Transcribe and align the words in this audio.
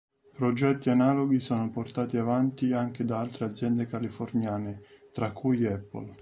Progetti 0.35 0.89
analoghi 0.89 1.39
sono 1.39 1.69
portati 1.69 2.17
avanti 2.17 2.73
anche 2.73 3.05
da 3.05 3.19
altre 3.19 3.45
aziende 3.45 3.85
californiane, 3.85 4.81
tra 5.13 5.31
cui 5.31 5.63
Apple. 5.67 6.09